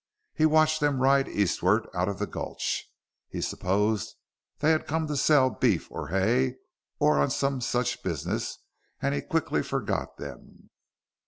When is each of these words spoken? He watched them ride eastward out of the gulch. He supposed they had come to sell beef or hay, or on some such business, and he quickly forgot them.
He 0.33 0.47
watched 0.47 0.79
them 0.79 0.99
ride 0.99 1.27
eastward 1.27 1.87
out 1.93 2.09
of 2.09 2.17
the 2.17 2.25
gulch. 2.25 2.91
He 3.29 3.39
supposed 3.39 4.15
they 4.57 4.71
had 4.71 4.87
come 4.87 5.05
to 5.05 5.15
sell 5.15 5.51
beef 5.51 5.91
or 5.91 6.07
hay, 6.07 6.55
or 6.97 7.19
on 7.19 7.29
some 7.29 7.61
such 7.61 8.01
business, 8.01 8.57
and 8.99 9.13
he 9.13 9.21
quickly 9.21 9.61
forgot 9.61 10.17
them. 10.17 10.71